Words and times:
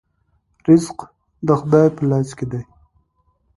رزق 0.67 0.97
د 1.47 1.49
خدای 1.59 1.87
په 1.95 2.01
لاس 2.09 2.29
کې 2.37 2.45
دی. 2.51 2.61